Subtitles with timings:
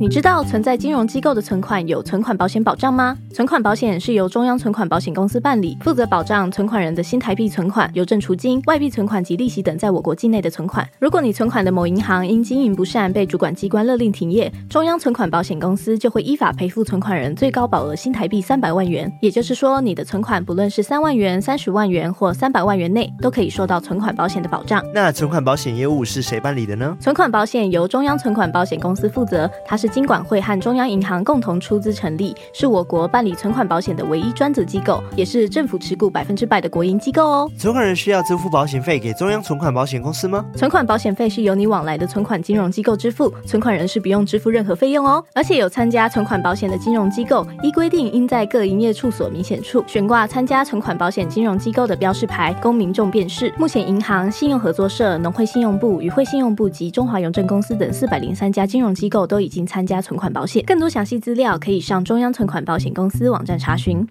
[0.00, 3.14] 你知道存在金融机构的存款有存款保险保障吗？
[3.34, 10.88] 存款保险是由中央存款保险公司办理，负责保障存款人的新台币存款、邮政储金、外币存款及利息等在我国境内的存款。
[10.98, 19.12] 如果你存款的某银行因经营不善被主管机关勒令停业，中央存款保险公司就会依法赔付存款人最高保额新台币三百万元。
[19.20, 24.82] 也就是说，你的存款不论是三万元、三十万元或三百万元内，都可以受到存款保险的保障。
[24.94, 26.96] 那存款保险业务是谁办理的呢？
[26.98, 37.50] 存款保险由中央存款保险公司负责，它是金管会和中央银行共同出资成立，是我国办理存款保险的唯一专责机构，也是政府持股百分之百的国营机构哦。
[37.58, 40.44] 存款人需要支付保险费给中央存款保险公司吗？
[40.54, 45.22] 存款保险费是由你往来的存款金融机构支付，存款人是不用支付任何费用哦。
[45.34, 53.52] 而且有参加存款保险的金融机构，依规定应在各营业处所明显处悬挂参加存款保险金融机构的标示牌，供民众辨识。
[53.58, 60.62] 目前，银行、信用合作社、农会信用部、与会信用部及中华邮政公司等四百零三家金融机构都已经参参加存款保险。
[60.66, 64.06] 更多详细资料可以上中央存款保险公司网站查询。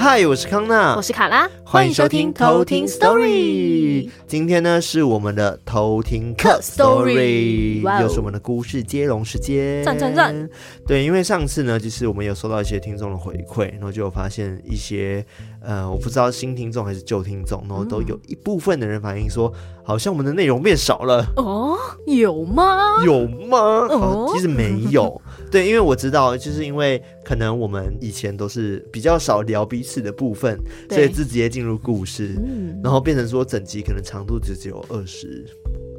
[0.00, 4.08] 嗨，我是康娜，我是卡拉，欢迎收听偷听 Story。
[4.28, 9.82] 今天呢是我们的偷听客 Story，又是我们的故事接龙时间。
[9.82, 10.48] 赞赞赞！
[10.86, 15.26] 对，因为上次呢，就是我们有收到一些听众的回馈，然后就有发现一些
[15.60, 21.26] 呃，我不知道新听众还是旧听众，然后都有一部分的人反映说，好像我们的内容变少了。
[21.36, 21.76] 哦，
[22.06, 23.02] 有吗？
[23.04, 23.58] 有吗？
[23.90, 25.20] 哦，其实没有。
[25.50, 35.44] 对，因为我知道，就是因为可能我们以前都是比较少聊彼此的部分，所以就直接进入故事，嗯，然后变成说整集可能长度就只有二十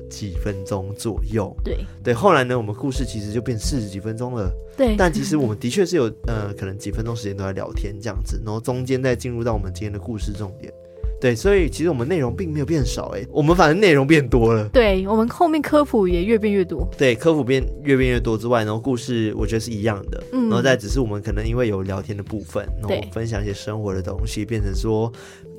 [0.10, 1.56] 几分钟左右。
[1.64, 4.52] 对对，后来呢，我们故事其实就变四十几分钟了。
[4.78, 10.74] 对，但其实 我们的确是有呃，可能几分钟时间都在聊天这样子，然后中间再进入到我们今天的故事重点。
[11.20, 14.70] 对，所以其实我们内容并没有变少，哎，我们反正内容变多了。
[14.70, 16.88] 对，我们后面科普也越变越多。
[16.98, 20.24] 对，科普变越变越多之外，然后故事我觉得是一样的。
[20.32, 25.12] 嗯，然后再只是我们可能因为有聊天的部分，然后分享一些生活的东西，变成说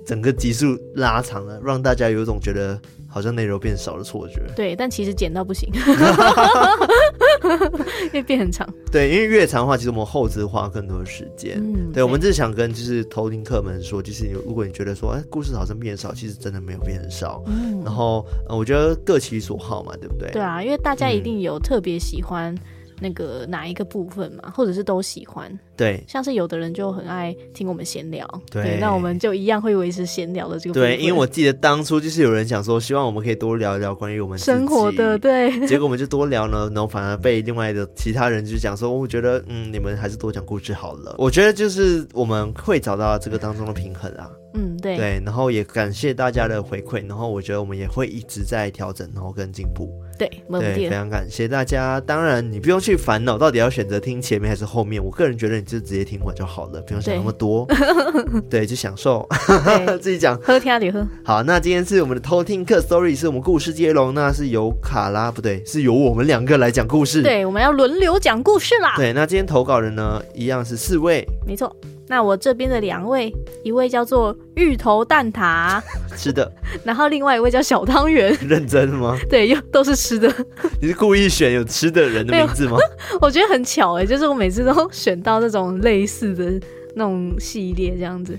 [0.06, 4.41] 整个集数拉长了，让大家有一种觉得好像内容变少的错觉。
[4.56, 5.70] 对，但其实剪到不行。
[8.06, 11.59] 因为变很长，对，因为越长的话，其实我们后置花更多的时间。
[11.59, 17.43] 嗯，对，我们只是想跟就是偷听客们说，就是如果你觉得说，哎，故事好像变少，其实真的没有变少。
[17.47, 20.31] 嗯，然后，呃，我觉得各其所好嘛，对不对？
[20.31, 22.55] 对啊，因为大家一定有特别喜欢。
[23.00, 30.75] 那个哪一个部分嘛，或者是都喜欢，对，像是有的人就很爱听我们闲聊，对，对，那我们就一样会维持闲聊的这个。
[30.75, 41.17] 对，因为我记得当初就是有人讲说，希望我们可以多聊一聊关于我们生活的，对，结果我们就多聊呢，然后反而被另外的其他人就讲说，我觉得嗯，你们还是多讲故事好了。
[41.19, 44.31] 我觉得就是我们会找到这个当中的平衡啊。
[44.55, 49.88] 嗯，对对，然后也感谢大家的回馈，然后我觉得我们也会一直在调整，然后跟进步。
[50.19, 51.99] 对，对，非常感谢大家。
[52.00, 57.66] 当然，你不用去烦恼到底要选择听前面还是后面，我个人觉得你就直接听完就好了，不用想那么多。
[58.50, 59.27] 对， 对，就享受
[60.03, 61.06] 自己讲，喝听你喝。
[61.25, 67.22] 好，那今天是我们的偷听课 story，是我们故事接龙，那是由卡拉不对，是由我们两个来讲故事。
[67.22, 68.94] 对，我们要轮流讲故事啦。
[68.97, 71.75] 对，那今天投稿人呢，一样是四位，没错。
[72.10, 73.32] 那我这边的两位，
[73.62, 75.81] 一位叫做芋头蛋挞，
[76.19, 76.50] 吃的，
[76.82, 79.16] 然后另外一位叫小汤圆， 认真吗？
[79.31, 80.28] 对，又都是吃的。
[80.82, 82.76] 你是故意选有吃的人的名字吗？
[83.20, 86.66] 我觉得很巧哎，就是我每次都选到这种类似的
[86.97, 88.37] 那种系列这样子。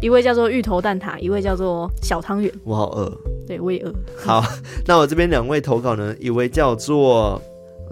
[0.00, 2.52] 一位叫做芋头蛋挞，一位叫做小汤圆。
[2.64, 3.16] 我好饿，
[3.46, 3.94] 对我也饿。
[4.16, 4.42] 好，
[4.84, 7.40] 那我这边两位投稿呢，一位叫做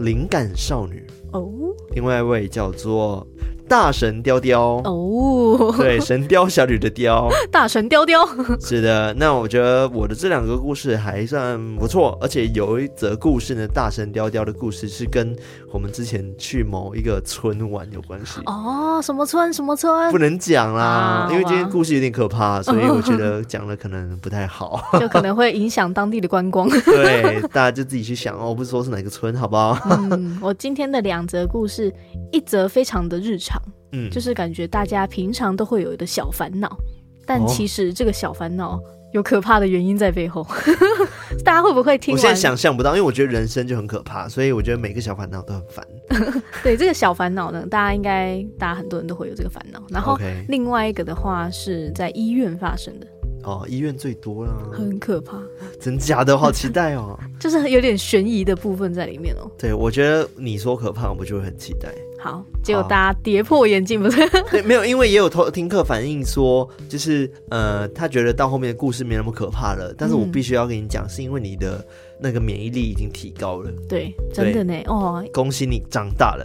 [0.01, 1.49] 灵感少女哦，
[1.97, 3.27] 另外一位叫做。
[3.69, 8.25] 大神雕雕哦，对，神雕侠侣的雕， 大神雕雕
[8.61, 9.13] 是的。
[9.15, 15.35] 那我觉得我的这两个故事还算不错，而且有一则故事呢，大神雕雕的故事是跟
[15.73, 19.01] 我们之前去某一个村玩有关系哦。
[19.03, 19.53] 什么村？
[19.53, 20.13] 什么村？
[20.13, 26.69] 不能讲啦，啊、因为今天故事有点可怕，所以我觉得讲了可能不太好， 就可能会影响当地的观光。
[26.87, 29.77] 对，大家就自己去想哦，不是说是哪个村，好不好？
[29.91, 31.86] 嗯，我今天的两则故事，
[32.33, 33.61] 一则非常的日常。
[33.93, 36.77] 嗯，就是感觉大家平常都会有一个小烦恼，
[37.25, 38.81] 但其实这个小烦恼
[39.13, 40.43] 有可怕的原因在背后。
[40.43, 40.47] 哦、
[41.45, 42.13] 大家会不会听？
[42.13, 45.87] 我现在想象不到，因为我觉得人生就很可怕，所以我觉得每个小烦恼都很烦。
[46.65, 49.81] 对，这个小烦恼呢，大家应该，大家很多人都会有这个烦恼。
[49.89, 50.19] 然后
[50.49, 53.07] 另外一个的话是在医院发生的。
[53.47, 55.41] 哦，医院最多啦，很可怕。
[55.81, 57.17] 真假的，好期待哦！
[57.39, 59.49] 就是有点悬疑的部分在里面哦。
[59.57, 61.95] 对，我觉得你说可怕，我就会很期待。
[62.19, 64.29] 好，结果大家跌破眼镜，不是？
[64.51, 69.95] 对，没有，因为也有听客反映说，就是呃，他觉得到后面的故事没那么可怕了。
[69.97, 71.87] 但是我必须要跟你讲，是因为你的
[72.19, 73.71] 那个免疫力已经提高了。
[73.89, 74.75] 对，真的呢。
[74.87, 76.45] 哦，恭喜你长大了，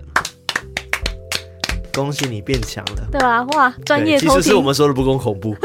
[1.93, 3.43] 恭喜你变强了，对啊？
[3.53, 4.17] 哇，专业。
[4.19, 5.55] 其实是我们说的不够恐怖。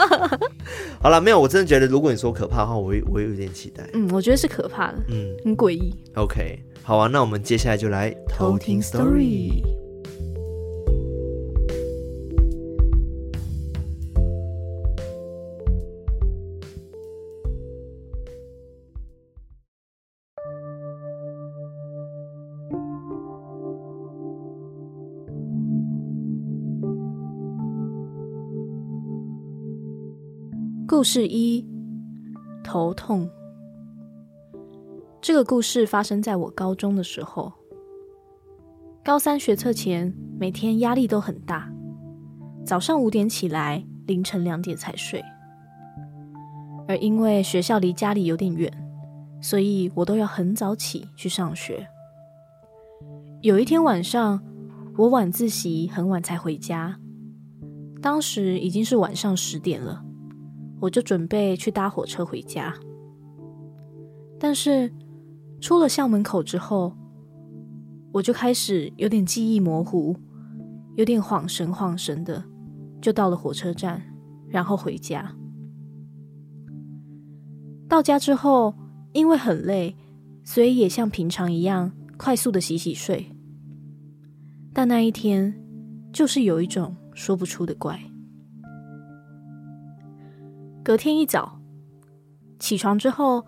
[1.00, 3.84] 好了，没有，我真的觉得，如果你说可怕的话，我会我会有点期待。
[3.92, 5.94] 嗯，我觉得是可怕的，嗯，很诡异。
[6.14, 6.58] OK。
[6.84, 9.62] 好啊，那我们接下来就来偷听 story。
[31.02, 31.66] 故事一：
[32.62, 33.28] 头痛。
[35.20, 37.52] 这个故事发生在我高中的时候。
[39.04, 41.68] 高三学测前，每天压力都很大，
[42.64, 45.20] 早上五点起来，凌晨两点才睡。
[46.86, 48.72] 而因为学校离家里有点远，
[49.40, 51.84] 所以我都要很早起去上学。
[53.40, 54.40] 有一天晚上，
[54.96, 56.96] 我晚自习很晚才回家，
[58.00, 60.04] 当时已经是晚上十点了，
[60.82, 62.74] 我就准备去搭火车回家，
[64.38, 64.92] 但是。
[65.60, 66.92] 出了校门口之后，
[68.10, 70.16] 我就开始有点记忆模糊，
[70.96, 72.42] 有点恍神恍神的，
[73.00, 74.02] 就到了火车站，
[74.48, 75.32] 然后回家。
[77.88, 78.74] 到家之后，
[79.12, 79.94] 因为很累，
[80.42, 83.24] 所以也像平常一样快速的洗洗睡。
[84.72, 85.54] 但那一天，
[86.12, 87.96] 就是有一种说不出的怪。
[90.82, 91.58] 隔天一早，
[92.58, 93.44] 起床之后。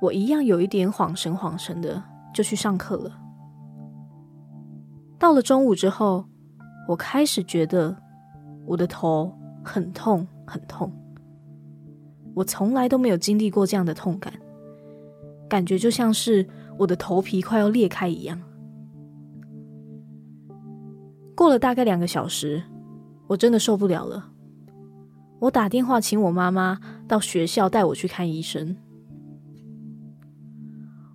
[0.00, 2.00] 我一样有一点恍神恍神的，
[2.32, 3.18] 就去上课了。
[5.18, 6.24] 到了中午之后，
[6.86, 7.96] 我开始觉得
[8.64, 10.88] 我的头很痛很痛。
[12.32, 14.32] 我从来都没有经历过这样的痛感，
[15.48, 16.46] 感觉就像是
[16.78, 18.40] 我的头皮快要裂开一样。
[21.34, 22.62] 过了大概两个小时，
[23.26, 24.30] 我真的受不了了。
[25.40, 28.76] 我打电话请我妈妈到学校带我去看医生。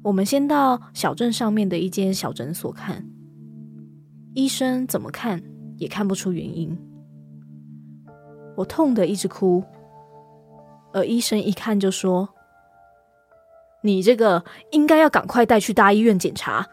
[0.02, 3.06] 我们先到小镇上面的一间小诊所看，
[4.34, 5.42] 医生怎么看
[5.78, 6.78] 也看不出原因。
[8.56, 9.64] 我痛得一直哭，
[10.94, 12.30] 而医生一看就说
[13.82, 16.66] ：“你这个应该要赶快带去大医院检查，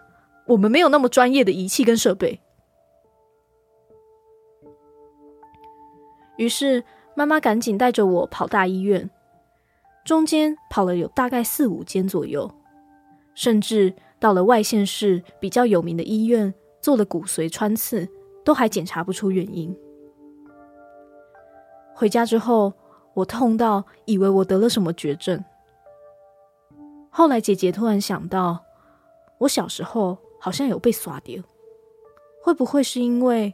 [0.47, 2.41] 我们没有那么专业的仪器跟设备。”
[6.37, 6.83] 于是
[7.21, 9.11] 妈妈赶紧带着我跑大医院，
[10.07, 12.51] 中间跑了有大概四五间左右。
[13.35, 18.09] 甚至到了外县市比较有名的医院，做了骨髓穿刺，
[18.43, 19.77] 都还检查不出原因。
[21.95, 22.73] 回家之后，
[23.13, 25.45] 我痛到以为我得了什么绝症。
[27.11, 28.65] 后来姐姐突然想到，
[29.37, 31.43] 我小时候好像有被耍掉，
[32.43, 33.53] 会不会是因为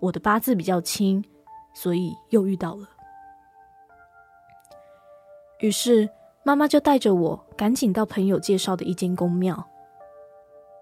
[0.00, 1.24] 我的八字比较轻，
[1.72, 2.88] 所以又遇到了？
[5.64, 6.08] 于是。
[6.46, 9.66] 妈妈就带着我赶紧到朋友介绍的一间宫庙，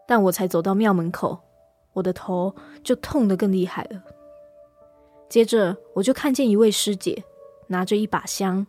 [0.08, 1.38] 但我才走到庙门口，
[1.92, 2.52] 我的头
[2.82, 4.02] 就痛得更厉害了。
[5.28, 7.22] 接着我就看见一位师姐
[7.68, 8.66] 拿着一把香，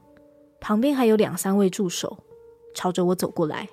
[0.61, 2.15] 旁边还有两三位助手，
[2.75, 3.67] 朝着我走过来，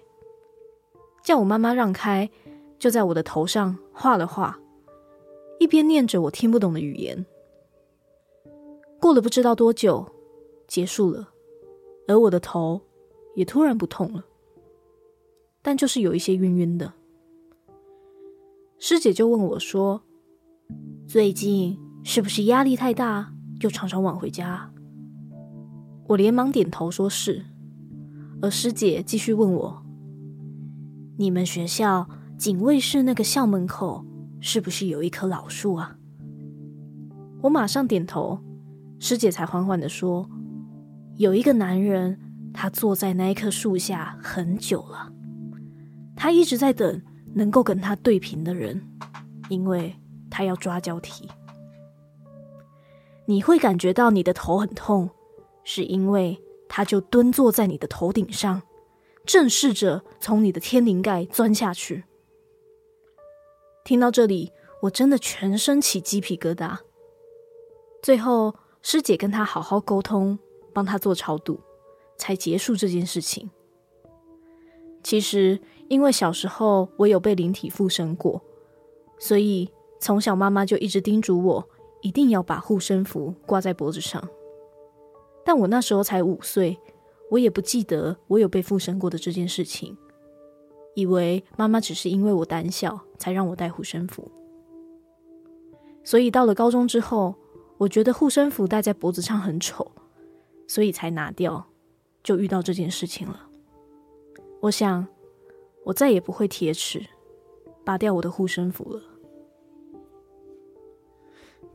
[1.23, 2.31] 叫我妈妈让开，
[2.79, 4.59] 就在我的头上画了画，
[5.59, 7.27] 一边念着我听不懂的语言。
[8.99, 10.11] 过了不知道多久，
[10.67, 11.29] 结束了，
[12.11, 12.83] 而我的头。
[13.37, 14.25] 也突然不痛了，
[15.63, 16.93] 但就是有一些晕晕的。
[18.77, 20.03] 师姐就问我说
[21.07, 24.73] ：“最近是不是压力太大，就常常晚回家？”
[26.09, 27.45] 我连忙点头说是，
[28.43, 29.83] 而师姐继续问我
[31.17, 34.05] ：“你们学校警卫室那个校门口
[34.41, 35.97] 是不是有一棵老树啊？”
[37.43, 38.41] 我马上点头，
[38.99, 40.29] 师姐才缓缓地说
[41.21, 42.19] ：“有一个男人。”
[42.53, 45.09] 他坐在那一棵树下很久了，
[46.17, 47.01] 他一直在等
[47.33, 48.85] 能够跟他对平的人，
[49.49, 49.95] 因为
[50.29, 51.29] 他要抓交替。
[53.27, 55.09] 你会感觉到你的头很痛，
[55.63, 58.61] 是因为他就蹲坐在你的头顶上，
[59.25, 62.03] 正试着从你的天灵盖钻下去。
[63.85, 64.51] 听到这里，
[64.83, 66.79] 我真的全身起鸡皮疙瘩。
[68.03, 70.37] 最后，师姐跟他好好沟通，
[70.81, 71.61] 帮他做超度。
[72.21, 73.49] 才结束这件事情。
[75.03, 75.59] 其实，
[75.89, 78.43] 因为小时候我有被灵体附身过，
[79.19, 79.67] 所以
[79.99, 81.67] 从小妈妈就一直叮嘱我，
[82.03, 84.23] 一定要把护身符挂在脖子上。
[85.43, 86.79] 但我那时候才五岁，
[87.31, 89.97] 我也不记得我有被附身过的这件事情，
[90.95, 94.31] 以为妈妈只是因为我胆小才让我戴护身符。
[96.05, 97.35] 所以到了高中之后，
[97.79, 99.91] 我觉得护身符戴在脖子上很丑，
[100.71, 101.67] 所以才拿掉，
[102.23, 103.51] 就遇到这件事情了。
[104.61, 105.05] 我想，
[105.85, 107.05] 我再也不会铁齿
[107.85, 109.03] 拔掉我的护身符了。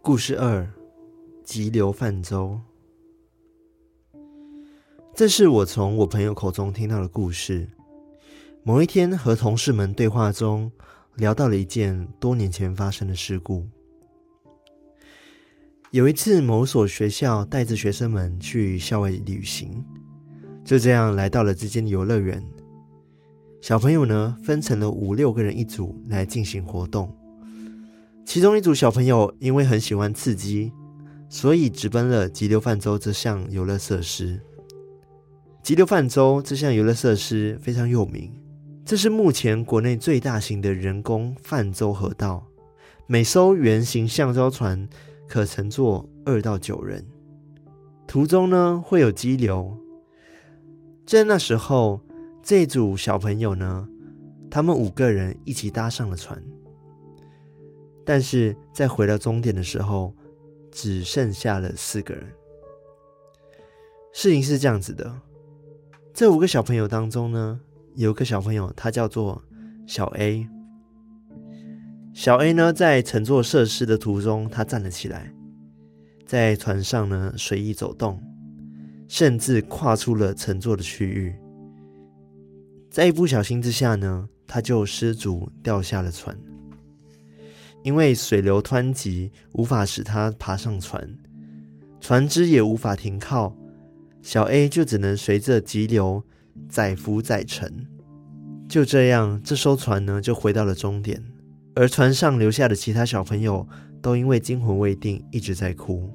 [0.01, 0.65] 故事二：
[1.43, 2.61] 急流泛舟。
[5.13, 7.67] 这是我从我朋友口中听到的故事。
[8.63, 10.71] 某一天和同事们对话中，
[11.15, 13.67] 聊到了一件多年前发生的事故。
[15.95, 19.81] 有一次，某所学校带着学生们去校外旅行，
[20.61, 22.43] 就这样来到了这间游乐园。
[23.61, 27.09] 小朋友呢，分成了五六个人一组来进行活动。
[28.25, 30.69] 其中一组小朋友因为很喜欢刺激，
[31.29, 34.37] 所以直奔了急流泛舟这项游乐设施。
[35.63, 38.33] 急流泛舟这项游乐设施非常有名，
[38.83, 42.45] 这是目前国内最大型的人工泛舟河道，
[43.07, 44.89] 每艘圆形橡胶船。
[45.27, 47.05] 可乘坐二到九人，
[48.08, 49.77] 途中呢会有激流。
[51.05, 52.01] 在那时候，
[52.41, 53.88] 这组小朋友呢，
[54.50, 56.41] 他们五个人一起搭上了船，
[58.03, 60.13] 但是在回到终点的时候，
[60.72, 62.25] 只剩下了四个人。
[64.13, 65.22] 事情是这样子的，
[66.13, 67.60] 这五个小朋友当中呢，
[67.96, 69.44] 有个小朋友，他叫做
[69.86, 70.48] 小 A。
[72.15, 75.34] 小 A 呢，在乘坐设施的途中，他站了起来，
[76.25, 78.24] 在船上呢随意走动，
[79.10, 81.36] 甚至跨出了乘坐的区域。
[82.89, 86.39] 在一不小心之下呢，他就失足掉下了船。
[87.84, 91.17] 因为水流湍急，无法使他爬上船，
[92.00, 93.53] 船只也无法停靠，
[94.22, 96.24] 小 A 就只能随着急流
[96.69, 97.86] 载浮载沉。
[98.69, 101.22] 就这样，这艘船呢就回到了终点。
[101.75, 103.67] 而船上留下的其他小朋友
[104.01, 106.10] 都因为惊魂未定，一直在哭。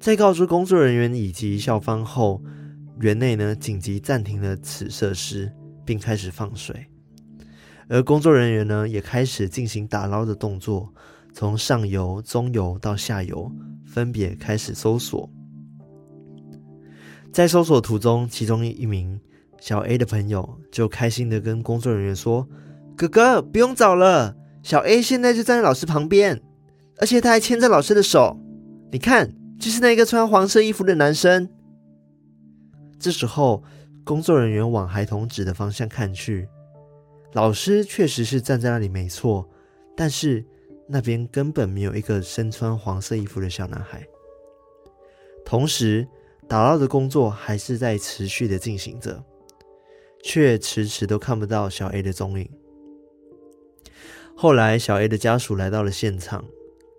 [0.00, 2.42] 在告知工作人员以及校方后，
[3.00, 5.52] 园内呢紧急暂停了此设施，
[5.84, 6.84] 并开始放水。
[7.88, 10.92] 而工作人员呢也开始进行打捞的动作，
[11.32, 13.52] 从上游、中游到下游，
[13.84, 15.30] 分别开始搜索。
[17.32, 19.20] 在搜索途中，其中一名
[19.60, 22.48] 小 A 的朋友就开心的跟工作人员说。
[23.00, 26.38] 哥哥，不用找了，小 A 现在就站在老师旁边，
[26.98, 28.38] 而且他还牵着老师的手。
[28.92, 31.48] 你看，就是那个穿黄色衣服的男生。
[32.98, 33.64] 这时候，
[34.04, 36.46] 工作人员往孩童指的方向看去，
[37.32, 39.48] 老师确实是站在那里，没错，
[39.96, 40.44] 但是
[40.86, 44.06] 那边根本没有一个身穿黄色衣服的小男孩。
[45.42, 46.06] 同时，
[46.46, 49.24] 打捞的工作还是在持续的进行着，
[50.22, 52.46] 却迟迟都看不到小 A 的踪影。
[54.42, 56.42] 后来，小 A 的家属来到了现场，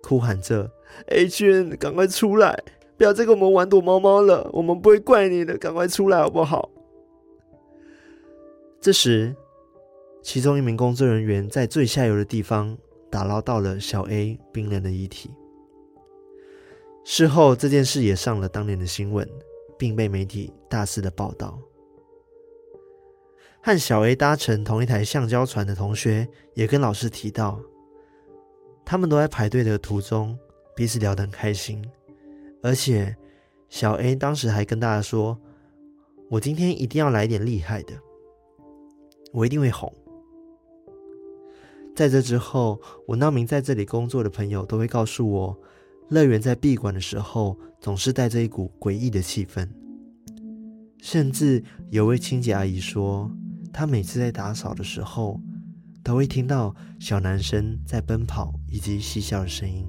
[0.04, 0.70] 哭喊着
[1.08, 2.56] ：“A 君，赶快出来，
[2.96, 6.70] 不要再跟我们玩躲猫猫了，我们不会怪你的，赶快出来好不好？”
[8.80, 9.36] 这时，
[10.22, 12.78] 其中一名工作人员在最下游的地方
[13.10, 15.32] 打捞到了小 A 冰冷的遗体。
[17.04, 19.28] 事后，这件事也上了当年的新闻，
[19.80, 21.58] 并被媒体大肆的报道。
[23.64, 27.60] 和小 A 搭乘同一台橡胶船的同学也跟老师提到，
[28.84, 30.36] 他们都在排队的途中
[30.76, 31.80] 彼此聊得很开心，
[32.64, 33.16] 而且
[33.70, 35.40] 小 A 当时还跟大家说
[36.28, 37.94] ：“我今天一定要来点厉害的，
[39.32, 39.94] 我一定会红。”
[41.96, 45.56] 在这之后，我那名在这里工作的朋友都会告诉我，
[46.10, 49.70] 乐园在闭馆的时候总是带着一股诡异的气氛，
[51.00, 53.30] 甚至有位清洁阿姨说。
[53.74, 55.40] 他每次在打扫的时候，
[56.04, 59.88] 都会听到小男生在奔跑以及嬉笑的声音。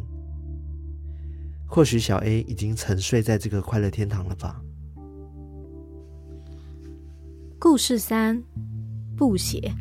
[1.67, 4.61] 或许小 A 已经沉睡在这个快乐天堂了吧。
[7.59, 8.43] 故事三：
[9.17, 9.73] 布鞋。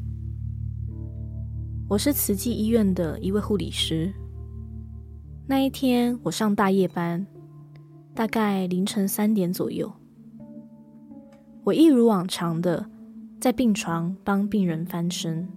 [1.89, 4.13] 我是慈济医院的一位护理师。
[5.47, 7.27] 那一天我上大夜班，
[8.15, 9.91] 大概凌晨三点左右，
[11.65, 12.89] 我一如往常的。
[13.41, 15.49] 在病床帮病人翻身。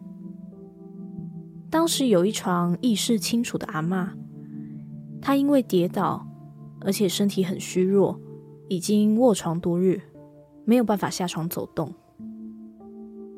[1.69, 4.09] 当时有一床意识清楚的阿嬷，
[5.21, 6.27] 她因为跌倒，
[6.81, 8.19] 而且身体很虚弱，
[8.71, 10.01] 已经卧床多日，
[10.65, 11.93] 没有办法下床走动。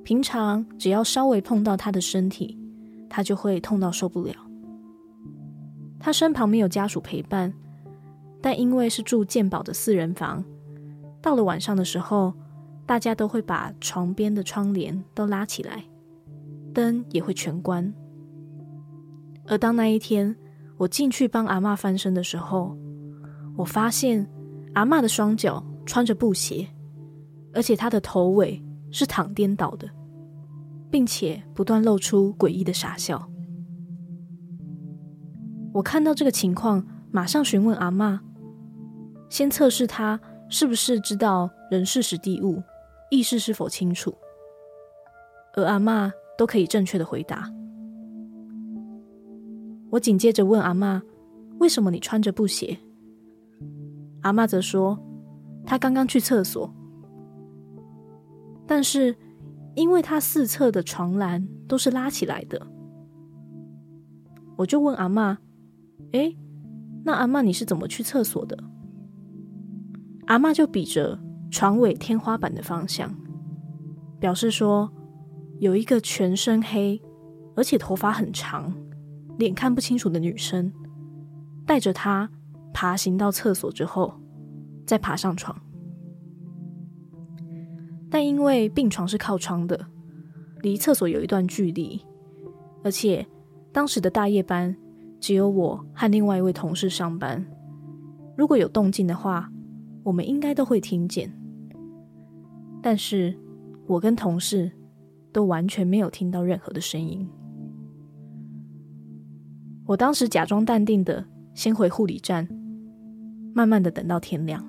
[0.05, 2.57] 平常只要稍微碰到她的身体，
[3.09, 4.33] 她就会痛到受不了。
[5.99, 7.53] 她身旁没有家属陪伴，
[8.41, 10.45] 但因为是住健保的四人房，
[11.21, 12.33] 到了晚上的时候，
[12.87, 15.83] 大家都会把床边的窗帘都拉起来，
[16.73, 17.93] 灯也会全关。
[19.47, 20.35] 而当那一天
[20.77, 22.77] 我进去帮阿嬷翻身的时候，
[23.57, 24.25] 我发现
[24.75, 26.69] 阿嬷的双脚穿着布鞋，
[27.53, 29.89] 而且她的头尾是躺颠倒的，
[30.91, 33.29] 并且不断露出诡异的傻笑。
[35.73, 38.19] 我看到这个情况，马上询问阿嬷，
[39.29, 42.63] 先测试她是不是知道人事时地物，
[43.11, 44.15] 意识是否清楚，
[45.55, 47.51] 而阿嬷都可以正确的回答。
[49.91, 51.01] 我紧接着问阿嬷，
[51.59, 52.77] 为什么你穿着布鞋？
[54.23, 54.99] 阿嬷则说，
[55.65, 56.69] 她刚刚去厕所，
[58.67, 59.15] 但是
[59.77, 62.61] 因为她四侧的床栏都是拉起来的，
[64.57, 65.37] 我就问阿嬷。
[66.13, 66.35] 哎，
[67.05, 68.59] 那阿嬷你是怎么去厕所的？
[70.27, 71.19] 阿嬷就比着
[71.51, 73.15] 床尾天花板的方向，
[74.19, 74.91] 表示说
[75.59, 77.01] 有一个全身黑，
[77.55, 78.73] 而且头发很长，
[79.39, 80.73] 脸看不清楚的女生，
[81.65, 82.31] 带着她
[82.73, 84.15] 爬行到厕所之后，
[84.87, 85.57] 再爬上床。
[88.11, 89.87] 但因为病床是靠窗的，
[90.63, 92.01] 离厕所有一段距离，
[92.85, 93.27] 而且
[93.73, 94.77] 当时的大夜班。
[95.19, 97.45] 只有我和另外一位同事上班。
[98.37, 99.51] 如果有动静的话，
[100.07, 101.29] 我们应该都会听见。
[102.81, 103.37] 但是，
[103.89, 104.71] 我跟同事
[105.33, 107.29] 都完全没有听到任何的声音。
[109.85, 112.47] 我当时假装淡定的先回护理站，
[113.53, 114.65] 慢慢的等到天亮。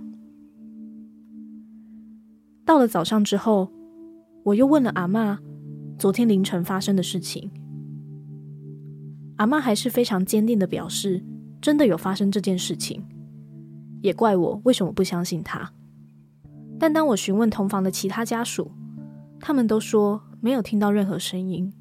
[2.66, 3.72] 到了早上之后，
[4.42, 5.38] 我又问了阿嬷
[6.00, 7.48] 昨天凌晨发生的事情。
[9.36, 11.24] 阿嬷还是非常坚定的表示，
[11.62, 13.06] 真的有发生这件事情，
[14.02, 15.72] 也怪我为什么不相信他。
[16.80, 18.72] 但当我询问同房的其他家属，
[19.40, 21.74] 他们都说没有听到任何声音。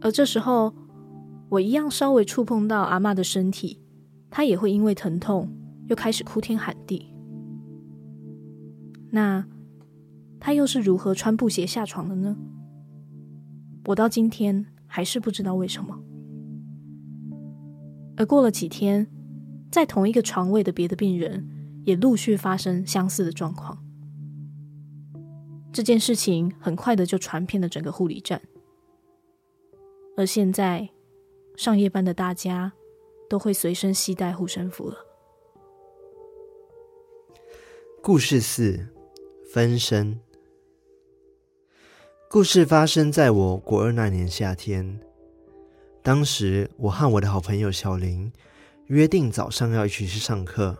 [0.00, 0.74] 而这时候，
[1.48, 3.80] 我一样稍微触碰到阿嬷的身体，
[4.30, 5.52] 她也会因为疼痛
[5.88, 7.12] 又开始哭天喊地。
[9.10, 9.44] 那
[10.38, 12.36] 她又是如何穿布鞋下床的呢？
[13.86, 14.66] 我到今天。
[14.92, 15.96] 还是不知道为什么。
[18.16, 19.06] 而过了几天，
[19.70, 21.48] 在同一个床位的别的病人
[21.84, 23.78] 也陆续发生相似的状况。
[25.72, 28.42] 这件事情很快的就传遍了整个护理站。
[30.16, 30.88] 而现在，
[31.56, 32.72] 上夜班的大家
[33.28, 34.96] 都会随身携带护身符了。
[38.02, 38.88] 故事四：
[39.52, 40.18] 分身。
[42.28, 45.00] 故事发生在我国二那年夏天，
[46.02, 48.32] 当时我和我的好朋友小林
[48.90, 50.76] 约定早上要一起去上课。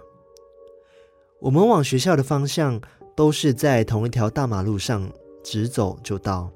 [1.39, 2.81] 我们往学校的方向
[3.15, 5.13] 都是在同一条大马路上，
[5.45, 6.51] 直走就到。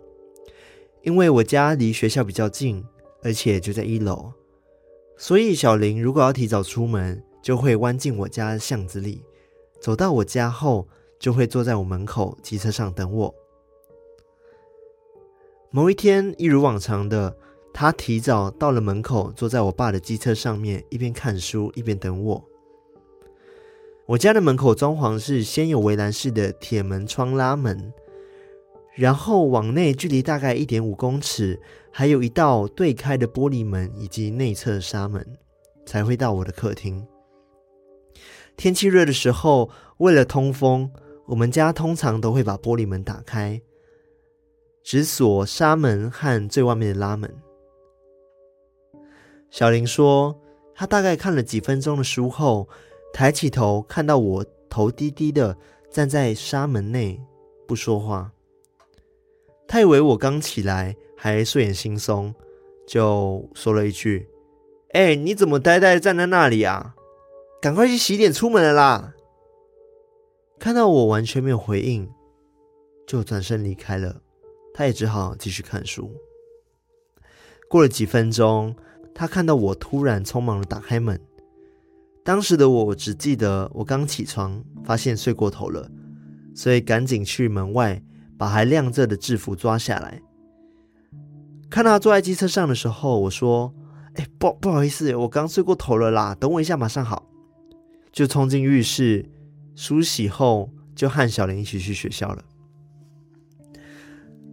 [1.03, 2.85] 因为我家离学校比较近，
[3.23, 4.33] 而且就在一楼，
[5.17, 9.23] 所以小林如果要提早出门，就会弯进我家巷子里，
[9.81, 10.89] 走到我家后，
[11.21, 13.35] 就会坐在我门口机车上等我。
[15.71, 17.37] 某一天，一如往常的，
[17.77, 22.43] 他提早到了门口，坐在我爸的机车上面，一边看书一边等我。
[24.07, 27.93] 我家的门口装潢是先有围栏式的铁门窗拉门，
[28.95, 31.61] 然后往内距离大概一点五公尺，
[31.91, 35.27] 还有一道对开的玻璃门以及内侧纱门，
[35.85, 37.05] 才会到我的客厅。
[38.57, 40.89] 天气热的时候，为了通风，
[41.27, 43.61] 我们家通常都会把玻璃门打开。
[44.85, 47.35] 只锁纱门和最外面的拉门。
[49.55, 50.37] 小林说，
[50.75, 52.69] 他大概看了几分钟的书后，
[53.13, 55.57] 抬起头看到我头低低的
[55.89, 57.21] 站在纱门内，
[57.65, 58.33] 不说话。
[59.69, 62.35] 他以为我刚起来，还睡眼惺忪，
[62.85, 64.29] 就说了一句
[64.91, 66.97] ：“哎，你怎么呆呆站在那里啊？
[67.63, 69.15] 赶快去洗脸出门了啦！”
[70.59, 72.11] 看到我完全没有回应，
[73.07, 74.21] 就转身离开了。
[74.75, 76.11] 他也只好继续看书。
[77.69, 78.75] 过了几分钟，
[79.15, 81.21] 他看到我突然匆忙的打开门。
[82.25, 85.91] 当时的我只记得我刚起床，发现睡过头了，
[86.55, 88.03] 所以赶紧去门外
[88.37, 90.21] 把还亮着的制服抓下来。
[91.71, 93.75] 看到他坐在机车上的时候，我说
[94.15, 97.29] ：“哎，不不好意思，我刚睡过头了啦，等我一下，马上好。”
[98.11, 99.29] 就冲进浴室
[99.75, 102.45] 梳洗后，就和小林一起去学校了。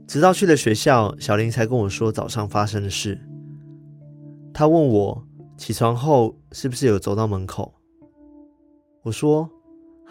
[0.08, 3.22] 直到去了学校，小林才跟我说早上发生的事。
[4.54, 7.74] 他问我起床后是不是有走到门口？”
[9.04, 9.50] 我说：“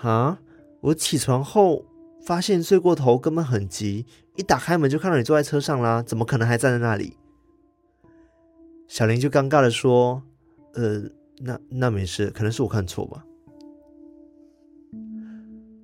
[0.03, 0.41] 啊，
[0.81, 1.85] 我起床后
[2.23, 7.17] 发现睡过头，根本很急，一打开门就看到你坐在车上啦，怎么可能还站在那里？”
[8.89, 10.23] 小林就尴尬的说
[10.75, 11.03] ：“呃，
[11.39, 13.25] 那那没事，可能是我看错吧。”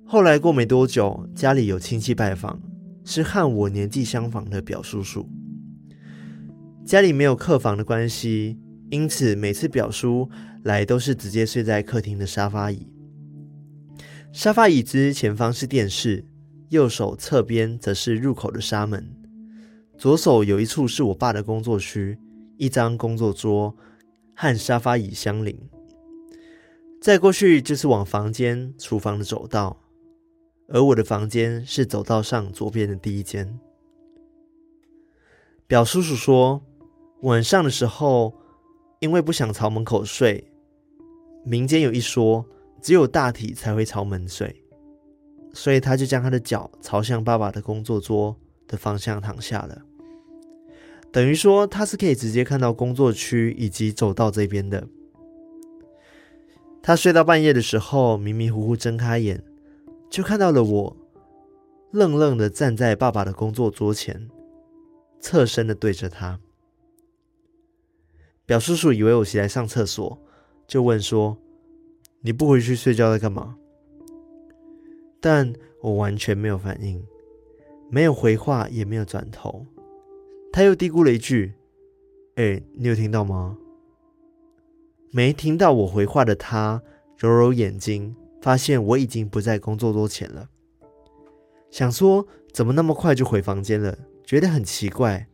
[0.05, 2.59] 后来过没多久，家里有亲戚拜访，
[3.05, 5.27] 是和我年纪相仿的表叔叔。
[6.87, 8.57] 家里没有客房的关系，
[8.91, 10.29] 因此每次表叔
[10.63, 12.87] 来都是直接睡在客厅的沙发椅。
[14.31, 16.23] 沙发椅子前方是电视，
[16.69, 19.05] 右手侧边则是入口的纱门。
[19.97, 22.17] 左手有一处是我爸的工作区，
[22.55, 23.75] 一张工作桌
[24.33, 25.59] 和沙发椅相邻。
[27.01, 29.81] 再过去就是往房间、厨房的走道。
[30.69, 33.59] 而我的房间是走道上左边的第一间。
[35.65, 36.63] 表叔叔说，
[37.21, 38.33] 晚上的时候，
[38.99, 40.51] 因为不想朝门口睡，
[41.43, 42.45] 民间有一说，
[42.81, 44.63] 只有大体才会朝门睡，
[45.51, 48.35] 所以他就将他的脚朝向爸爸的工作桌
[48.67, 49.81] 的方向躺下了，
[51.11, 54.87] 等于说他是可以直接看到工作区以及走道这边的。
[56.83, 59.43] 他睡到半夜的时候，迷迷糊糊睁开眼。
[60.09, 60.97] 就看到了我，
[61.91, 64.29] 愣愣的站在爸爸的工作桌前，
[65.19, 66.39] 侧身的对着他。
[68.47, 70.17] 表叔叔以为我起来上厕所，
[70.65, 71.37] 就问说
[72.21, 73.57] ：“你不回去睡觉在干嘛？”
[75.19, 77.05] 但我完全没有反应，
[77.91, 79.65] 没有回话，也没有转头。
[80.53, 81.55] 他又嘀咕了一句
[82.35, 83.57] ：“哎，你有听到吗？”
[85.11, 86.81] 没听到我回话的他，
[87.17, 88.15] 揉揉眼睛。
[88.39, 90.47] 发现我已经不在工作桌前了，
[91.69, 95.27] 想说怎么那么快就回房间了，觉得很奇怪。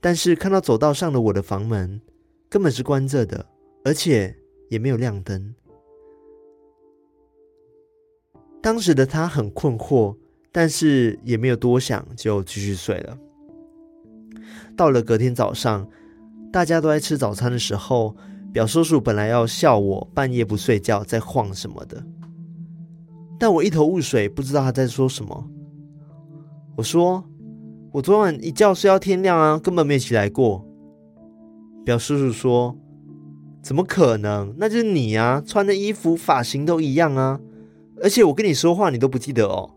[0.00, 2.02] 但是看到走道上的我的房门
[2.48, 3.44] 根本是关着的，
[3.84, 4.34] 而且
[4.70, 5.54] 也没有亮灯。
[8.60, 10.16] 当时的他很困惑，
[10.50, 13.18] 但是也没有多想，就继续睡了。
[14.76, 15.88] 到了隔天早上，
[16.52, 18.16] 大家都在吃早餐的时候，
[18.52, 22.04] 表叔叔本来要笑我半夜不睡觉在晃什么的。
[23.38, 25.50] 但我一头雾水，不知道他在说什么。
[26.76, 27.24] 我说
[27.92, 30.64] ：“我昨晚一觉睡到天亮啊，根本没起来过。”
[31.88, 32.76] 表叔叔说
[33.64, 34.54] ：“怎么可能？
[34.58, 37.40] 那就是你啊，穿的衣服、发型都一样啊，
[38.02, 39.70] 而且我跟你说话，你都不记得哦。”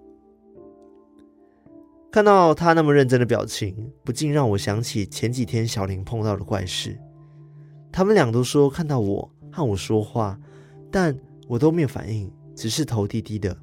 [2.11, 6.99] 看到他那么认真的表情，不禁让我想起前几天小林碰到的怪事。
[7.93, 10.37] 他们俩都说看到我和我说话，
[10.91, 12.29] 但我都没有反应。
[12.53, 13.57] 只是头低低的，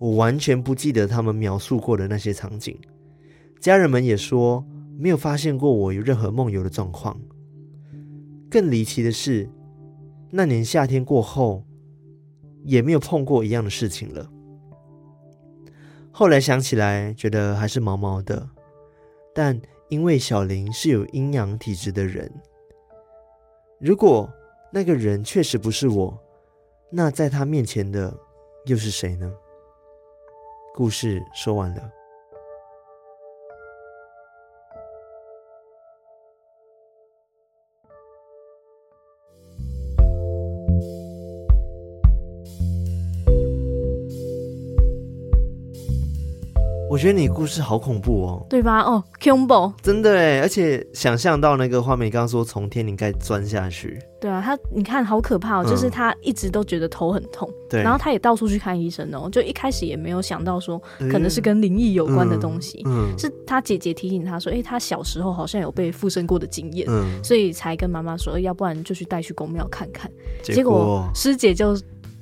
[0.00, 2.76] 我完全不记得他们描述过的那些场景。
[3.60, 4.66] 家人们也说
[5.00, 7.18] 没有发现过我有任何梦游的状况。
[8.50, 9.48] 更离奇的是，
[10.30, 11.64] 那年夏天过后，
[12.64, 14.30] 也没有碰过一样的事情了。
[16.10, 18.46] 后来想起来，觉得还是毛毛的。
[19.34, 19.58] 但
[19.88, 22.30] 因为小林是有阴阳体质的人，
[23.78, 24.30] 如果
[24.70, 26.18] 那个人确实不是我。
[26.90, 28.14] 那在他面前的
[28.66, 29.32] 又是谁呢？
[30.74, 31.90] 故事说完了。
[47.00, 48.80] 觉得你故事好恐怖哦，对吧？
[48.80, 50.40] 哦，，combo，，真的哎！
[50.40, 60.78] 而且想象到那个画面，刚刚说从天灵盖钻下去，对啊，他你看好可怕哦，嗯、就是他一直都觉得头很痛，对，然后他也到处去看医生哦，就一开始也没有想到说
[61.10, 63.18] 可能是跟灵异有关的东西，嗯，嗯。
[63.18, 70.10] 是他姐姐提醒他说，哎、欸，他小时候好像有被附身过的经验，嗯，所以才跟妈妈说，要不然就去带去宫庙看看，
[70.42, 71.74] 结果师姐就。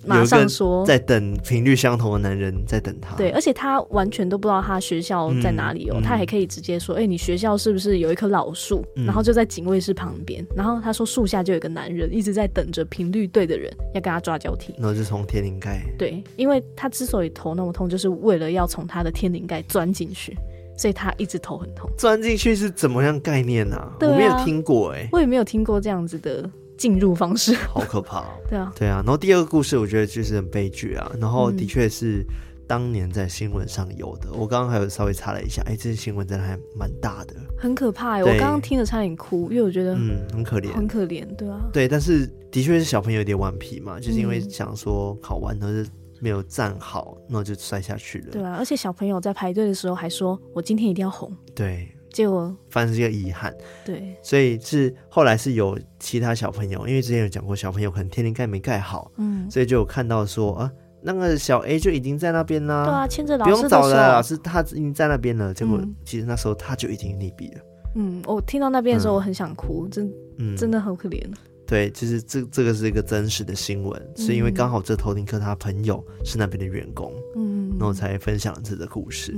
[0.09, 3.15] 马上说，在等频率相同的男人在等他。
[3.17, 8.85] 对，而且他完全都不知道他学校在哪里哦，他还可以直接说：“哎、欸，你学校是不是有一棵老树？
[8.97, 10.45] 嗯、然后就在警卫室旁边。
[10.57, 14.75] 然后他说树下就有个男人一直在等着频率对的人要跟他抓交替。
[14.79, 15.85] 然后就从天灵盖。
[15.99, 20.37] 对，因为他之所以头那么痛，就是为了要从他的天灵盖钻进去，
[20.77, 21.91] 所以他一直头很痛。
[21.97, 23.93] 钻进去是怎么样概念呢、啊？
[23.93, 26.49] 啊、我没有听过哎、欸，我也没有听过这样子的。
[26.79, 28.25] 进入方式 好可怕哦！
[28.49, 29.03] 对啊，对啊。
[29.05, 31.11] 然后第二个故事，我觉得就是很悲剧啊。
[31.21, 32.25] 然后的确是
[32.67, 34.29] 当年在新闻上有的。
[34.31, 38.23] 嗯、我刚刚还有稍微查了一下，哎，这些新闻真的还蛮大的，很可怕哎。
[38.23, 41.69] 我刚刚听了差点哭，因为我觉得嗯很可怜，很可怜，对啊。
[41.73, 48.31] 对，但是的确是小朋友有点顽皮嘛，就是因为想说考完然后就没有站好，然后就摔下去了。
[48.31, 51.89] 对啊，而且小朋友在排队的时候还说：“我今天一定要红。”对。
[52.19, 53.55] 结果发生这个遗憾。
[53.85, 65.55] 对，所以是后来是有其他小朋友，因为之前有讲过，小朋友可能天灵盖没盖好，嗯，所以就有看到说啊，那个小 A 就已经在那边啦，对啊，牵着老师，不用找了，老师他已经在那边了。
[65.55, 67.61] 结果其实那时候他就已经溺毙了。
[67.95, 71.23] 嗯，我听到那边的时候，我很想哭，真，嗯，真的好可怜。
[71.67, 79.35] 对，其实这这个是一个真实的新闻，嗯、是因为刚好这头听课他朋友是那边的员工，嗯，然后才分享了这个故事。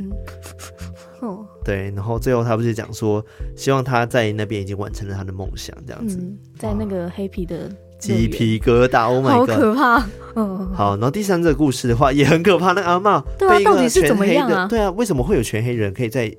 [1.71, 10.07] 对，然后最后他不是讲说，希望他在那边已经完成了他的梦想，这样子，嗯、在那个黑皮的鸡皮疙瘩，Oh my God，好可怕。
[10.35, 14.67] 嗯，好，然后第三个故事的话也很可怕，那个阿嬷对啊，到底是怎么样啊？
[14.69, 16.35] 对啊，为什么会有全黑人可以在？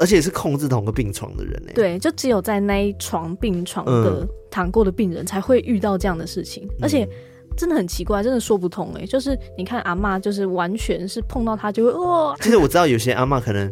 [0.00, 1.72] 而且是控制同个病床的人呢？
[1.74, 7.04] 对，就只有在那一床病床的躺过的病人才会遇到这样的事情，嗯、而且
[7.56, 9.04] 真的很奇怪，真的说不通哎。
[9.04, 12.32] 就是你看阿嬷，就是完全是碰到他就会哦。
[12.40, 13.68] 其实我知道有些阿嬷可能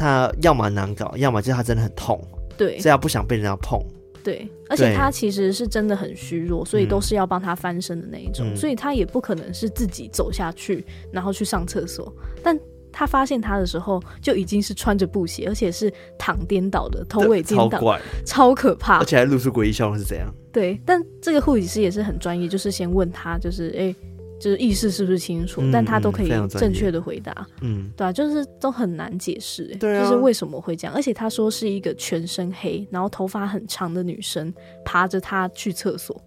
[0.00, 2.18] 他要么难搞，要么就是他真的很痛，
[2.56, 3.78] 对，所以他不想被人家碰。
[4.24, 12.58] 对，而且他其实是真的很虚弱，所以都是要帮他翻身的那一种，嗯、所以他也不可能是自己走下去然后去上厕所，但。
[12.92, 20.28] 他发现他的时候就已经是穿着布鞋，而且是躺颠倒的，头尾颠倒，超怪，超可怕，而且还露出诡异笑容，是怎样？
[20.52, 23.96] 对，但这个护理师也是很专业，就是先问他，就是哎、欸，
[24.40, 25.60] 就是意识是不是清楚？
[25.60, 30.94] 嗯、但他都可以正确的回答，嗯，对啊，就是都很难解释，对啊，就是为什么会这样？
[30.94, 34.52] 而且他说是一个全身黑，然后头发很长的女生
[34.84, 36.20] 爬着他去厕所，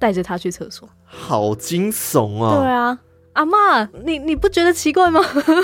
[0.00, 2.58] 带着他去厕所，好惊悚啊！
[2.58, 2.98] 对啊。
[3.34, 5.20] 阿妈，你你不觉得奇怪吗？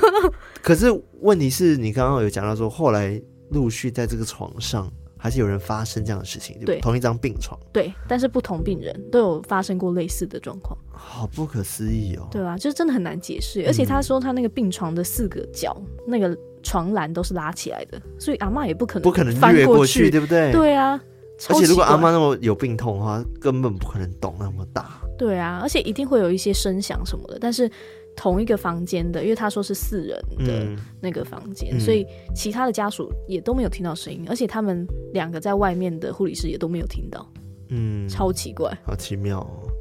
[0.63, 0.87] 可是
[1.23, 4.89] 问题是你刚刚有讲到说，后来陆续在这个床上
[5.19, 6.79] 还是有人发生这样的事情，对？
[6.79, 12.27] 同一张病床，对，但是不同病人都有发生过类似的状况，好不可思议哦。
[12.31, 13.65] 对啊，就是真的很难解释。
[13.67, 20.53] 而且他说他那个病床的四个角，嗯、那个床栏都是拉起来的，所以阿妈也不可能不可能翻过去，对不对？
[20.53, 21.01] 对啊，
[21.49, 25.01] 而且如果阿妈那么有病痛的话，根本不可能动那么大。
[25.19, 27.71] 对啊，而且一定会有一些声响什么的，但是
[28.17, 32.05] 同一个房间的，因为他说是四人的那个房间，嗯、所以
[32.35, 37.25] 其他的家属也都没有听到声音，而且他们两个在外面的护理师也都没有听到，
[37.69, 39.74] 嗯，超奇怪，好奇妙哦，啊、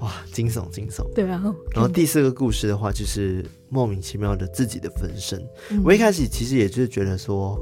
[0.00, 7.58] 哇，惊悚惊悚，对啊，然后第四个故事的话，就是莫名其妙的自己的分身，嗯、我一开始其实也就是觉得说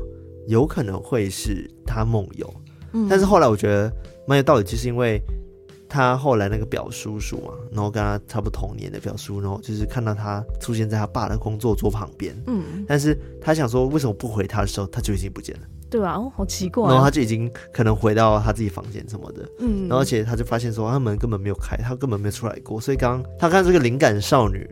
[0.46, 2.54] 有可能会是他梦游，
[2.92, 3.92] 嗯、但是后来我觉得
[4.26, 5.20] 蛮有道理，就是因为。
[5.86, 16.84] 他后来那个表叔叔嘛，然后跟他差不多同年的表叔，然后就是看到他出现在他爸的工作桌旁边，嗯，但是他想说为什么不回他的时候，他就已经不见了，对啊，哦，好奇怪。
[16.84, 24.68] 啊，然后他就已经可能回到他自己房间什么的，嗯，然后而且他就发现说他门根本没有开，他根本没有出来过，所以刚刚他看这个灵感少女。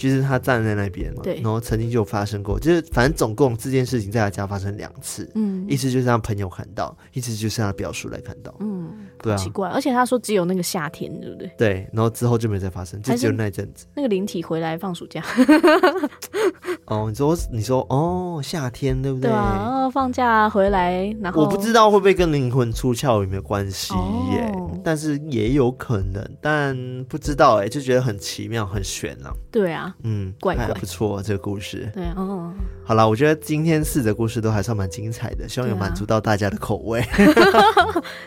[0.00, 8.90] 就是他站在那边嘛，对，然后曾经就发生过，就是反正总共这件事情在他家发生两次，嗯，一次就是让朋友看到，一次就是让他表叔来看到，嗯，
[9.22, 11.50] 对啊，奇怪，而且他说只有那个夏天，对不对？
[11.58, 13.84] 对，然后之后就没再发生，就只有那一阵子。
[13.94, 15.22] 那个灵体回来放暑假。
[16.86, 19.28] 哦，你说你说哦，夏天对不对？
[19.28, 23.92] 对啊，放假回来，然后我不知道会不会跟灵魂出窍有没有关系
[24.32, 29.30] 耶，哦、但是也有可能，但不知道哎，就觉得很奇妙，很玄啊。
[29.50, 29.89] 对啊。
[30.02, 31.90] 嗯，怪不错，这个故事。
[31.94, 32.52] 对哦，
[32.84, 37.04] 好了，我觉得今天四则故事都还算蛮精彩的，希望有满足到大家的口味。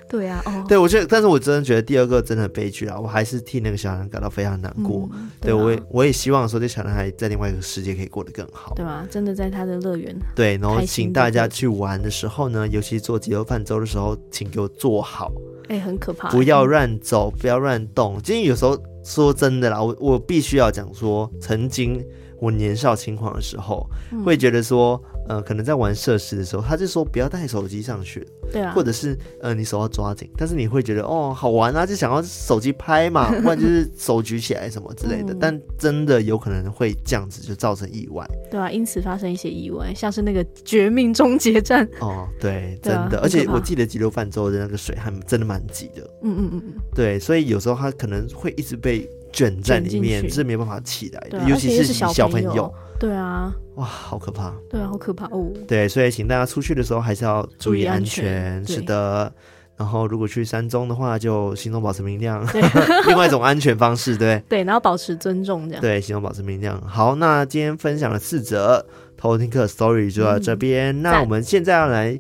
[0.08, 5.10] 对啊， 哦，对我觉得，但是我真的觉得第二个真的很悲剧啊，我还是替那个小男孩感到非常难过。
[5.14, 9.06] 嗯、对，我也我也希望说这小男孩在另外一个世界可以过得更好，对吧？
[9.10, 10.16] 真的在他的乐园。
[10.36, 15.32] 对，然后请大家去玩的时候呢，尤其做鸡肉饭粥的时候，请给我做好。
[15.70, 18.22] 哎、欸，很可怕，不要乱走，不要乱动。
[18.22, 18.78] 其实有时候。
[19.04, 22.04] 说真的啦，我我必须要讲说，曾经
[22.40, 49.10] 我年少轻狂的时候，嗯、会觉得说，呃，可能在玩设施的时候，他就说不要带手机上去，对啊，或者是呃，你手要抓紧，但是你会觉得哦，好玩啊，就想要手机拍嘛，不然就是手举起来什么之类的， 嗯、但真的有可能会这样子就造成意外，对啊，因此发生一些意外，像是那个绝命终结战，哦，对，真的，啊、而且我记得急流泛舟的那个水还真的蛮急的，嗯嗯嗯嗯，对，所以有时候他可能会一直被。
[49.34, 52.74] 卷在里面是没办法起来的，尤其是小朋友。
[53.00, 54.54] 对啊，哇，好可怕！
[54.70, 55.52] 对啊，好可怕哦。
[55.68, 58.66] 对，所以请大家出去的时候还是要注意安全。
[58.66, 59.30] 是的，
[59.76, 62.48] 然后如果去山中的话，就心中保持明亮。
[63.08, 66.80] 另外一种安全方式，对 对，然后保持尊重，这样对，心中保持明亮。
[66.88, 68.86] 好，那今天分享了四则
[69.18, 71.02] 偷听客 story 就到这边。
[71.02, 72.18] 那我们现在要来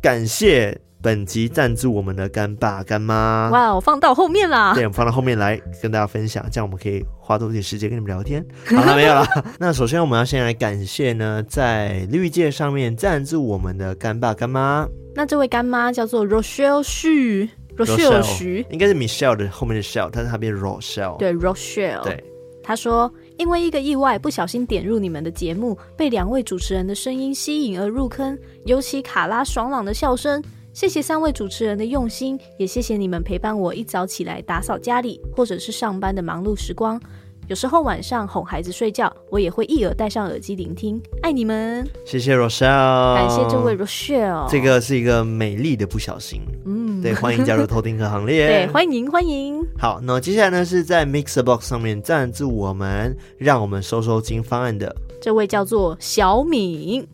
[0.00, 3.48] 感谢本集赞助我们的干爸干妈。
[3.50, 4.74] 哇，我放到后面啦。
[4.74, 8.44] 对，我们放到后面来跟大家分享，这样我们可以花多点时间跟你们聊天。
[8.76, 9.26] 好了，没有了。
[9.58, 14.86] 那首先我们要先来感谢呢，在绿界上面赞助我们的干爸干妈。
[15.14, 21.16] 那这位干妈叫做 Rochelle 徐，Rochelle 徐，应该是 Michelle 的后面的 Shell，但是她变 Rochelle。
[21.16, 22.02] 对，Rochelle。
[22.02, 22.22] 对，
[22.62, 23.12] 她说。
[23.38, 30.44] 因为一个意外，不小心点入你们的节目，被两位主持人的声音吸引而入坑，尤其卡拉爽朗的笑声。
[30.72, 37.00] 谢谢三位主持人的用心，也谢谢你们陪伴我一早起来打扫家里，或者是上班的忙碌时光。
[37.48, 41.02] 有时候晚上哄孩子睡觉，我也会一耳戴上耳机聆听。
[41.20, 46.42] 爱你们，谢谢 Rochelle，感谢这位 Rochelle，这个是一个美丽的不小心。
[46.64, 48.46] 嗯，对，欢迎加入偷听客行列。
[48.46, 49.66] 对，欢迎欢迎。
[49.76, 57.04] 好，那接下来呢是在 Mixer Box 上面赞助我们，让我们收收金方案的这位叫做小敏。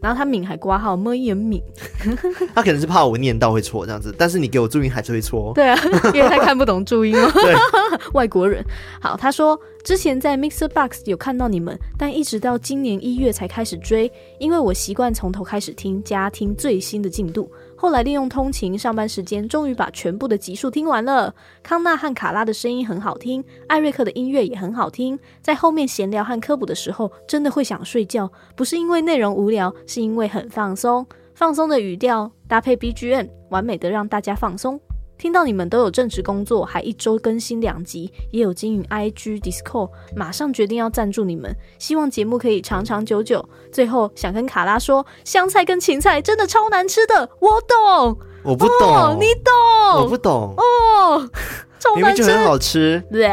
[0.00, 1.60] 然后他敏还挂号么言敏，
[2.54, 5.52] 他可能是怕我念到会错这样子，但是你给我注音还是会错。
[5.54, 5.78] 对啊，
[6.14, 7.30] 因为他看不懂注音哦。
[8.12, 8.64] 外国人。
[9.00, 17.50] 好，他说之前在 Mixer Box 有看到你们，但一直到今年一月才开始追，因为我习惯从头开始听，加听最新的进度。
[17.76, 21.34] 后来利用通勤上班时间，终于把全部的集数听完了。
[21.62, 25.18] 康纳和卡拉的声音很好听，艾瑞克的音乐也很好听。
[25.42, 31.06] 在后面闲聊和科普的时候，真的会想睡觉，不是因为内容无聊，是因为很放松。
[31.34, 34.80] 放松的语调搭配 BGM，完美的让大家放松。
[35.18, 43.46] 听到你们都有正职工作，还一周更新两集，也有经营 IG、Discord，马上决定要赞助你们，希望节目可以长长久久。
[43.72, 50.54] 最后想跟卡拉说，香菜跟芹菜真的超难吃的，我懂，我不懂，哦、你懂，我不懂。
[50.56, 51.30] 哦，
[51.78, 53.30] 超难吃，明明就很好吃， 对。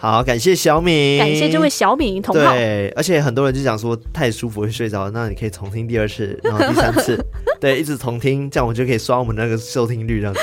[0.00, 2.54] 好，感谢小敏，感谢这位小敏同好。
[2.54, 7.22] 对，而且很多人就讲说太舒服会睡着，那你可以重听第二次，然后第三次，
[7.60, 10.40] 对，一直重听，这样我就可以刷我们那个收听率，这样子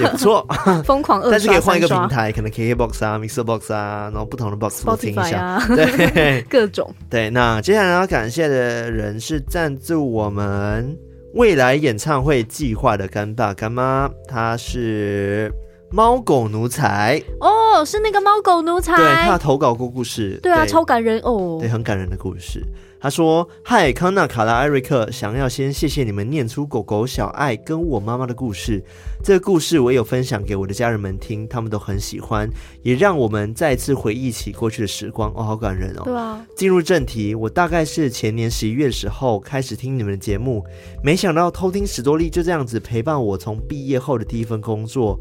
[0.00, 0.44] 也不错。
[0.84, 6.92] 疯狂二，但是可以换一个平台，可能 KKBOX 啊、Mixer Box 啊，然后不同的 Box 都听一下， 对，各种。
[7.08, 10.98] 对，那接下来要感谢的人是赞助我们
[11.34, 15.52] 未来演唱会计划的干爸干妈，他是。
[15.90, 17.48] 猫狗奴才哦，
[17.84, 22.62] 是那个猫狗奴才，对，他投稿过故事，对啊，对超感人哦，对，很感人的故事。
[23.00, 28.82] 他说：“嗨，康纳、卡拉、艾瑞克，想要先谢谢你们念出狗狗小爱跟我妈妈的故事。
[29.22, 32.50] 这个故事我也有分享给我的家人们听，他们都很喜欢，
[32.82, 35.32] 也让我们再次回忆起过去的时光。
[35.36, 36.44] 哦，好感人哦。”对啊。
[36.56, 40.64] 进入正题，我大概是前年十一月的时候开始听你们的节目，
[41.00, 45.16] 没想到偷听史多利就这样子陪伴我从毕业后的第一份工作。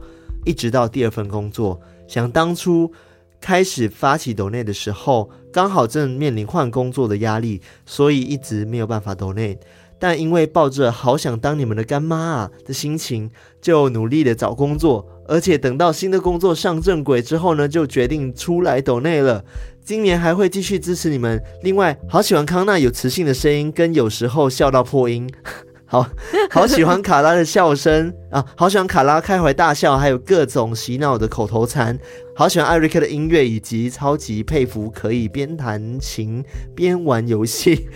[0.45, 2.91] 一直到第二份工作，想当初
[3.39, 9.59] 开始发起抖内的时候，刚好正面临换工作的压力，所以一直没有办法抖内。
[9.99, 19.43] 但因为抱着好想当你们的干妈啊的心情，就努力的找工作，而且等到新的工作上正轨之后呢，就决定出来抖内了。
[19.83, 21.41] 今年还会继续支持你们。
[21.63, 25.27] 另外，好喜欢康纳有磁性的声音，跟有时候笑到破音。
[25.87, 26.05] 好
[26.51, 31.97] 好喜欢卡拉的笑声啊，好喜欢卡拉开怀大笑，还有各种洗脑的口头禅。
[32.35, 36.43] 好喜欢艾瑞克的音乐，以及超级佩服可以边弹琴
[36.75, 37.87] 边玩游戏。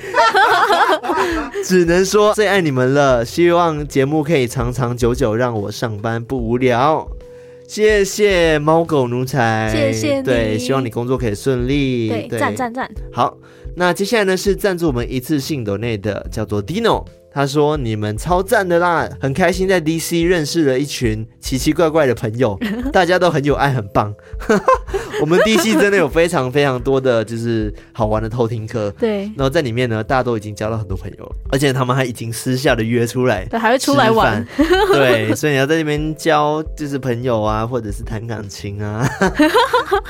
[1.64, 7.08] 只能说最爱你们了，希望节目可以长长久久，让我上班不无聊。
[7.68, 10.24] 谢谢猫狗奴才，谢谢。
[10.24, 12.10] 对，希望你工作可以顺利。
[12.28, 12.90] 对，赞赞赞。
[13.14, 13.38] 好，
[13.76, 17.06] 那接下来呢是赞助我们一次性抖内的，叫做 Dino。
[17.34, 22.60] 他说：“你们超赞的啦，很开心在 DC 认识了一群奇奇怪怪的朋友，
[22.92, 24.14] 大家都很有爱，很棒。
[25.22, 29.22] 我们 DC 真的有非常非常多的就是好玩的偷听课，对。
[29.38, 34.46] 然后在里面呢，大家都已经交到很多朋友，而且他们还已经私下的约出来，对，还会出来玩。
[34.92, 39.08] 对，所以你要在那边交就是朋友啊，或者是谈感情啊，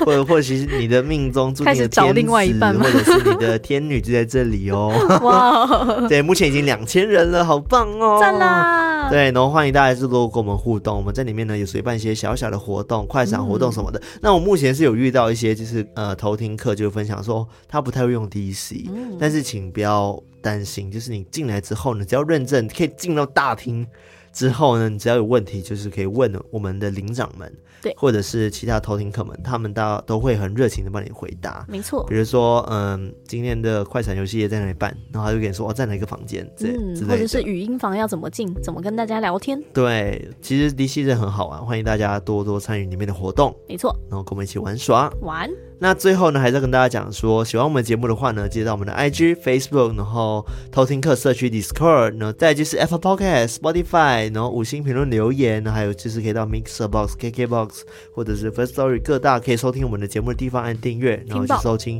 [0.06, 2.32] 或者或许你的命中注定的天子，
[2.80, 4.92] 或者是你的天女就在这里哦。
[5.22, 8.18] 哇，对，目前已经两千。”人了，好棒哦！
[8.20, 9.10] 赞啦！
[9.10, 10.96] 对，然后欢迎大家多多跟我们互动。
[10.96, 14.00] 我们在里面呢，有随办一些小小的活动、快闪活动什么的。
[14.00, 23.86] 嗯、那我目前是有遇到一些，就是呃，偷听课就分享说他不太会用 DC，、嗯、但是请不要担心，就是你进来之后呢，只要认证可以进到大厅。
[24.32, 27.52] 之后呢，你只要有问题，就是可以问我们的领长们，
[27.82, 31.66] 对，或者是其他偷听客们，他们都都会很热情的帮你回答。
[31.68, 39.62] 没错，比如说，嗯，今天的快闪游戏也在哪里办，然后他就跟你说哦，在哪个房间，嗯，或者是语音房要怎么进，怎么跟大家聊天。
[39.74, 43.56] 对，其实 DC 是很好玩，欢迎大家多多参与里面的活动。
[43.68, 45.12] 没错，然后跟我们一起玩耍。
[45.22, 45.50] 玩。
[45.84, 57.82] 那最后呢，还是要跟大家讲说，喜欢我们节目的话呢，记得到我们的 IG、Facebook，然后偷听客社区 Discord，然后再就是 Apple Podcast、Spotify，然后五星评论留言，还有就是可以到 Mixer Box、KK Box
[58.14, 62.00] 或者是 First Story 各大可以收听我们的节目的地方按订阅，然后去收听，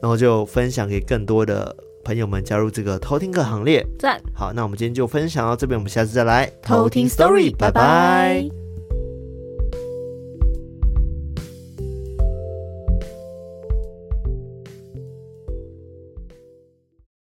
[0.00, 3.86] 然后就分享给更多的朋友们加入这个偷听客行列。
[3.98, 8.67] 赞，好，那我们今天就分享到这边，我们下次再来偷听 Story，拜拜。